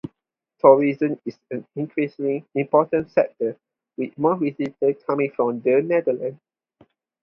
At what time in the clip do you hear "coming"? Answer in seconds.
5.05-5.29